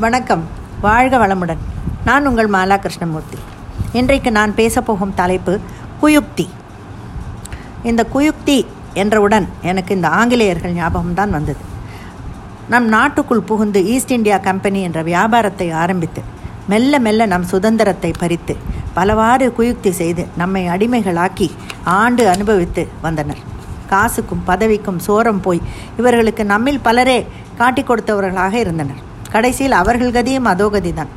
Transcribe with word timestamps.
வணக்கம். 0.00 0.42
வாழ்க 0.80 1.18
வளமுடன். 1.18 1.60
நான் 2.04 2.26
உங்கள் 2.26 2.50
மாலா 2.50 2.78
கிருஷ்ணமூர்த்தி 2.78 3.38
இன்றைக்கு 3.92 4.30
நான் 4.30 4.52
பேசப்போகும் 4.56 5.14
தலைப்பு 5.14 5.58
குயுக்தி. 6.02 6.48
இந்த 7.82 8.06
குயுக்தி 8.14 8.66
என்றவுடன் 8.94 9.48
எனக்கு 9.62 9.94
இந்த 9.94 10.08
ஆங்கிலேயர்கள் 10.08 10.74
ஞாபகம்தான் 10.74 11.30
வந்தது. 11.30 11.62
நம் 12.68 12.88
நாட்டுக்குள் 12.88 13.40
புகுந்து 13.40 13.84
ஈஸ்ட் 13.84 14.10
இந்தியா 14.10 14.38
கம்பெனி 14.38 14.82
என்ற 14.82 15.02
வியாபாரத்தை 15.02 15.70
ஆரம்பித்து 15.70 16.22
மெல்ல 16.68 16.98
மெல்ல 16.98 17.26
நம் 17.26 17.48
சுதந்திரத்தை 17.54 18.12
பறித்து 18.18 18.56
பலவாறு 18.94 19.54
குயுக்தி 19.58 19.90
செய்து 19.90 20.26
நம்மை 20.36 20.66
அடிமைகளாக்கி 20.66 21.50
ஆண்டு 21.84 22.28
அனுபவித்து 22.28 22.88
வந்தனர். 23.02 23.42
காசுக்கும் 23.90 24.46
பதவிக்கும் 24.46 25.02
சோரம் 25.08 25.42
போய் 25.42 25.62
இவர்களுக்கு 25.96 26.44
நம்மில் 26.44 26.80
பலரே 26.80 27.18
காட்டிக் 27.56 27.90
கொடுத்தவர்களாக 27.90 28.52
இருந்தனர். 28.52 29.05
கடைசியில் 29.34 29.78
அவர்கள் 29.80 30.16
கதியும் 30.16 30.50
அதோ 30.52 30.66
கதிதான் 30.72 31.12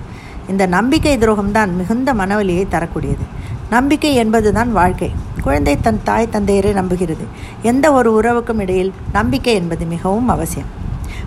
இந்த 0.52 0.64
நம்பிக்கை 0.66 1.18
துரோகம்தான் 1.18 1.72
மிகுந்த 1.80 2.14
மனவலியை 2.14 2.64
தரக்கூடியது. 2.68 3.26
நம்பிக்கை 3.70 4.12
என்பதுதான் 4.16 4.72
வாழ்க்கை. 4.72 5.10
குழந்தை 5.44 5.74
தன் 5.82 6.00
தாய் 6.04 6.34
தந்தையரை 6.34 6.72
நம்புகிறது. 6.80 7.26
எந்த 7.62 7.86
ஒரு 7.98 8.10
உறவுக்கும் 8.20 8.62
இடையில் 8.64 8.92
நம்பிக்கை 9.18 9.54
என்பது 9.54 9.86
மிகவும் 9.86 10.30
அவசியம். 10.36 10.72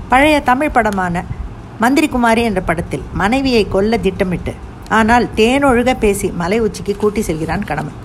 பழைய 0.09 0.37
தமிழ் 0.51 0.75
படமான 0.77 1.25
மந்திரிகுமாரி 1.81 2.43
என்ற 2.49 2.61
படத்தில் 2.61 3.05
மனைவியை 3.21 3.65
கொல்ல 3.75 3.99
திட்டமிட்டு 4.07 4.55
ஆனால் 4.99 5.27
தேனொழுக 5.37 5.91
பேசி 5.99 6.29
மலை 6.43 6.59
உச்சிக்கு 6.61 6.97
கூட்டி 6.97 7.23
செல்கிறான் 7.29 7.69
கணவன். 7.71 7.99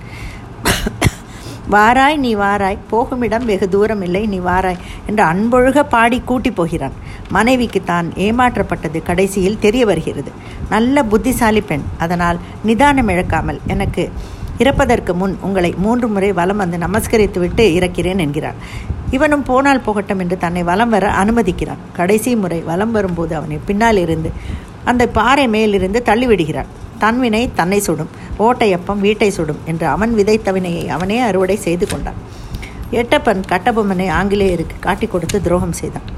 வாராய் 1.74 2.16
நீ 2.24 2.30
வாராய். 2.42 2.78
போகுமிடம் 2.90 3.46
வெகு 3.50 3.66
தூரம் 3.74 4.02
இல்லை 4.06 4.22
நீ 4.32 4.38
வாராய் 4.48 4.78
என்று 5.08 5.22
அன்பொழுக 5.30 5.82
பாடி 5.94 6.18
கூட்டி 6.30 6.50
போகிறான். 6.58 6.94
மனைவிக்கு 7.36 7.80
தான் 7.90 8.06
ஏமாற்றப்பட்டது 8.26 8.98
கடைசியில் 9.08 9.62
தெரிய 9.64 9.84
வருகிறது. 9.90 10.30
நல்ல 10.74 11.02
புத்திசாலி 11.12 11.62
பெண். 11.70 11.84
அதனால் 12.04 12.38
நிதானம் 12.68 13.10
இழக்காமல் 13.14 13.60
எனக்கு 13.74 14.04
இறப்பதற்கு 14.62 15.12
முன் 15.22 15.34
உங்களை 15.46 15.72
மூன்று 15.84 16.06
முறை 16.14 16.30
வலம் 16.38 16.62
வந்து 16.62 16.78
நமஸ்கரித்து 16.84 17.38
விட்டு 17.42 17.64
இறக்கிறேன் 17.78 18.22
என்கிறார் 18.24 18.60
இவனும் 19.16 19.44
போனால் 19.50 19.84
போகட்டும் 19.84 20.22
என்று 20.22 20.36
தன்னை 20.44 20.62
வலம் 20.70 20.92
வர 20.94 21.06
அனுமதிக்கிறான். 21.20 21.84
கடைசி 21.98 22.30
முறை 22.42 22.58
வலம் 22.70 22.94
வரும்போது 22.96 23.32
அவனை 23.38 23.58
பின்னால் 23.68 24.00
இருந்து 24.04 24.30
அந்த 24.90 25.04
பாறை 25.18 25.46
மேலிருந்து 25.54 26.00
தள்ளிவிடுகிறான் 26.08 26.72
தன்வினை 27.02 27.42
தன்னை 27.58 27.78
சுடும். 27.86 28.12
ஓட்டையப்பம் 28.38 29.02
வீட்டை 29.06 29.30
சுடும் 29.36 29.60
என்று 29.70 29.86
அவன் 29.94 30.12
விதைத்த 30.18 30.52
வினையை 30.56 30.84
அவனே 30.96 31.18
அறுவடை 31.28 31.56
செய்து 31.66 31.86
கொண்டான். 31.86 32.20
எட்டப்பன் 33.00 33.42
கட்டபொம்மனை 33.52 34.06
ஆங்கிலேயருக்கு 34.18 34.76
காட்டிக் 34.86 35.12
கொடுத்து 35.12 35.38
துரோகம் 35.46 35.76
செய்தான். 35.80 36.08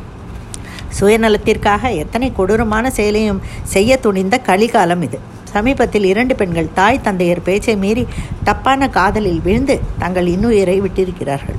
சுயநலத்திற்காக 0.99 1.91
எத்தனை 2.03 2.29
கொடூரமான 2.39 2.91
செயலையும் 2.99 3.41
செய்ய 3.75 3.97
துணிந்த 4.05 4.37
கலிகாலம் 4.49 5.03
இது. 5.07 5.19
சமீபத்தில் 5.53 6.07
இரண்டு 6.13 6.35
பெண்கள் 6.41 6.75
தாய் 6.75 7.05
தந்தையர் 7.07 7.47
பேச்சை 7.49 7.77
மீறி 7.85 8.05
தப்பான 8.49 8.89
காதலில் 8.99 9.41
விழுந்து 9.47 9.77
தங்கள் 9.99 10.29
இன்னுயிரை 10.35 10.77
விட்டிருக்கிறார்கள். 10.85 11.59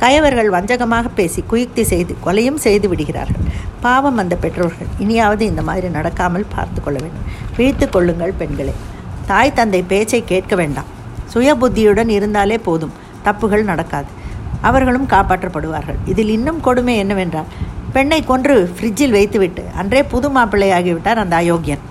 கயவர்கள் 0.00 0.50
வஞ்சகமாக 0.50 1.06
பேசி 1.14 1.44
குயுக்தி 1.50 1.82
செய்து 1.82 2.16
கொலையும் 2.26 2.60
செய்து 2.66 2.88
விடுகிறார்கள். 2.88 3.46
பாவம் 3.80 4.16
அந்த 4.16 4.36
பெற்றோர்கள் 4.36 4.92
இனியாவது 4.98 5.46
இந்த 5.46 5.62
மாதிரி 5.62 5.88
நடக்காமல் 5.88 6.46
பார்த்து 6.54 6.82
கொள்ள 6.82 6.98
வேண்டும். 7.00 7.26
விழித்து 7.56 7.88
கொள்ளுங்கள் 7.88 8.38
பெண்களே. 8.38 8.74
தாய் 9.26 9.52
தந்தை 9.52 9.82
பேச்சை 9.82 10.24
கேட்க 10.24 10.54
வேண்டாம். 10.56 10.90
சுய 11.24 11.54
புத்தியுடன் 11.54 12.08
இருந்தாலே 12.08 12.58
போதும். 12.58 12.92
தப்புகள் 13.24 13.62
நடக்காது. 13.62 14.10
அவர்களும் 14.60 15.06
காப்பாற்றப்படுவார்கள். 15.06 15.98
இதில் 16.06 16.28
இன்னும் 16.28 16.60
கொடுமை 16.60 16.96
என்னவென்றால் 16.96 17.50
பெண்ணை 17.92 18.24
கொன்று 18.24 18.74
ஃப்ரிட்ஜில் 18.76 19.10
வைத்துவிட்டு 19.10 19.62
அன்றே 19.76 20.02
புது 20.02 20.28
மாப்பிள்ளையாகிவிட்டார் 20.30 21.22
அந்த 21.24 21.36
அயோக்கியன். 21.36 21.84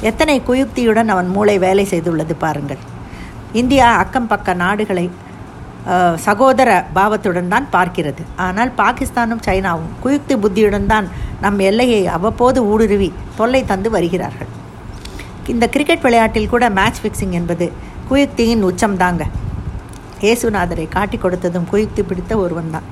எத்தனை 0.00 0.42
குயுக்தியுடன் 0.48 1.08
அவன் 1.08 1.28
மூளை 1.28 1.58
வேலை 1.58 1.84
செய்துள்ளது 1.90 2.34
பாருங்கள். 2.38 2.82
இந்தியா 3.52 3.86
அக்கம் 3.96 4.26
பக்க 4.26 4.54
நாடுகளை 4.54 5.10
சகோதர 6.26 6.70
பாவத்துடன் 6.96 7.52
தான் 7.54 7.66
பார்க்கிறது. 7.74 8.22
ஆனால் 8.46 8.70
பாகிஸ்தானும் 8.80 9.44
சைனாவும் 9.46 9.92
குயுக்தி 10.02 10.34
புத்தியுடன் 10.42 10.90
தான் 10.92 11.06
நம் 11.44 11.60
எல்லையை 11.68 12.00
அவ்வப்போது 12.16 12.58
ஊடுருவி 12.72 13.08
தொல்லை 13.38 13.62
தந்து 13.70 13.90
வருகிறார்கள். 13.96 14.50
இந்த 15.52 15.66
கிரிக்கெட் 15.74 16.04
விளையாட்டில் 16.06 16.52
கூட 16.54 16.64
மேட்ச் 16.78 17.00
ஃபிக்ஸிங் 17.02 17.36
என்பது 17.40 17.68
குயுக்தியின் 18.10 18.66
உச்சம்தாங்க 18.70 19.24
ஏசுநாதரை 20.30 20.86
காட்டி 20.96 21.18
கொடுத்ததும் 21.24 21.68
குயுக்தி 21.72 22.02
பிடித்த 22.10 22.32
ஒருவன் 22.44 22.72
தான். 22.74 22.88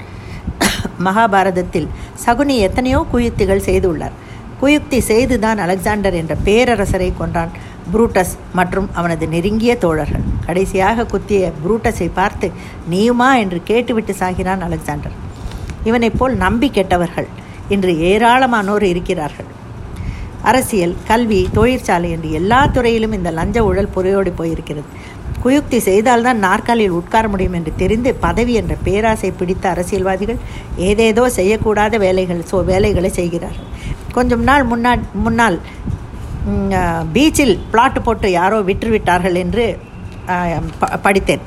மகாபாரதத்தில் 1.06 1.88
சகுனி 2.25 2.56
எத்தனையோ 2.69 3.00
குயுக்திகள் 3.12 3.66
செய்துள்ளார். 3.69 4.16
குயுக்தி 4.60 4.98
செய்துதான் 5.10 5.59
அலெக்சாண்டர் 5.65 6.19
என்ற 6.21 6.34
பேரரசரை 6.47 7.10
கொன்றான் 7.21 7.53
புரூட்டஸ் 7.93 8.34
மற்றும் 8.59 8.88
அவனது 8.98 9.25
நெருங்கிய 9.34 9.75
தோழர்கள். 9.84 10.28
கடைசியாக 10.48 11.06
குத்திய 11.12 11.50
புரூட்டஸை 11.62 12.09
பார்த்து 12.19 12.47
நீயுமா? 12.92 13.31
என்று 13.42 13.59
கேட்டுவிட்டு 13.70 14.14
சாகிறான் 14.22 14.64
அலெக்சாண்டர். 14.66 15.16
இவனைப் 15.88 16.19
போல் 16.19 16.34
நம்பி 16.44 16.69
கெட்டவர்கள் 16.76 17.28
இன்று 17.75 17.92
ஏராளமானோர் 18.10 18.84
இருக்கிறார்கள். 18.92 19.48
அரசியல் 20.50 20.94
கல்வி 21.09 21.38
தொழிற்சாலை 21.56 22.09
என்று 22.16 22.28
எல்லா 22.38 22.60
துறையிலும் 22.75 23.16
இந்த 23.19 23.31
லஞ்ச 23.38 23.64
ஊழல் 23.69 23.94
புறையோடி 23.97 24.32
போயிருக்கிறது. 24.41 24.88
குயுக்தி 25.42 25.78
செய்தால்தான் 25.88 26.41
நாற்காலியில் 26.44 26.97
உட்கார 27.00 27.25
முடியும் 27.32 27.56
என்று 27.59 27.72
தெரிந்து 27.82 28.10
பதவி 28.25 28.54
என்ற 28.60 28.75
பேராசை 28.86 29.30
பிடித்த 29.41 29.65
அரசியல்வாதிகள் 29.75 30.41
ஏதேதோ 30.88 31.25
செய்யக்கூடாத 31.36 31.98
வேலைகள் 32.04 32.41
சோ 32.50 32.60
வேலைகளை 32.70 33.10
செய்கிறார்கள். 33.19 33.69
கொஞ்சம் 34.16 34.42
நாள் 34.48 34.65
முன்னாள் 34.70 35.03
முன்னால் 35.26 35.59
பீச்சில் 37.15 37.54
பிளாட்டு 37.72 38.00
போட்டு 38.06 38.28
யாரோ 38.38 38.59
விற்றுவிட்டார்கள் 38.69 39.38
என்று 39.44 39.66
படித்தேன். 41.06 41.44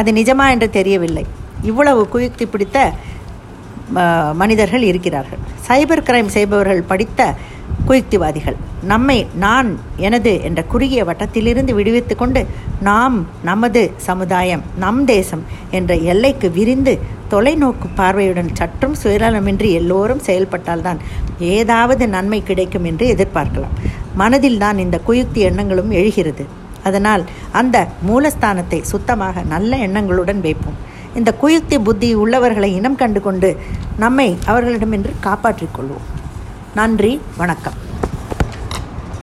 அது 0.00 0.10
நிஜமா 0.18 0.44
என்று 0.56 0.68
தெரியவில்லை. 0.78 1.24
இவ்வளவு 1.70 2.02
குயுக்தி 2.12 2.44
பிடித்த 2.52 2.78
மனிதர்கள் 4.40 4.84
இருக்கிறார்கள். 4.90 5.40
சைபர் 5.66 6.06
கிரைம் 6.08 6.30
செய்பவர்கள் 6.36 6.88
படித்த 6.92 7.20
குயுக்திவாதிகள். 7.88 8.56
நம்மை 8.92 9.16
நான் 9.44 9.68
எனது 10.06 10.30
என்ற 10.48 10.60
குறுகிய 10.72 11.00
வட்டத்திலிருந்து 11.08 11.72
விடுவித்து 11.78 12.14
கொண்டு 12.22 12.40
நாம் 12.88 13.16
நமது 13.48 13.82
சமுதாயம் 14.06 14.62
நம் 14.84 15.02
தேசம் 15.12 15.42
என்ற 15.78 15.94
எல்லைக்கு 16.12 16.48
விரிந்து 16.58 16.94
தொலைநோக்கு 17.32 17.88
பார்வையுடன் 17.98 18.50
சற்றும் 18.60 18.96
சுயநலமின்றி 19.02 19.70
எல்லோரும் 19.80 20.24
செயல்பட்டால்தான் 20.28 21.02
ஏதாவது 21.56 22.06
நன்மை 22.16 22.40
கிடைக்கும் 22.50 22.88
என்று 22.92 23.06
எதிர்பார்க்கலாம். 23.14 23.76
மனதில் 24.22 24.60
தான் 24.64 24.82
இந்த 24.86 25.00
குயுக்தி 25.08 25.42
எண்ணங்களும் 25.50 25.94
எழுகிறது. 26.00 26.44
அதனால் 26.84 27.24
அந்த 27.52 27.88
மூலஸ்தானத்தை 28.08 28.80
சுத்தமாக 28.82 29.42
நல்ல 29.42 29.76
எண்ணங்களுடன் 29.76 30.40
வைப்போம். 30.40 30.78
இந்த 31.14 31.34
குயுக்தி 31.42 31.78
புத்தி 31.82 32.14
உள்ளவர்களை 32.14 32.74
இனம் 32.74 32.96
கண்டு 32.96 33.20
கொண்டு 33.20 33.60
நம்மை 33.98 34.38
அவர்களிடமின்று 34.46 35.14
காப்பாற்றிக் 35.20 35.74
கொள்வோம். 35.78 36.06
நன்றி 36.74 37.20
வணக்கம். 37.36 37.78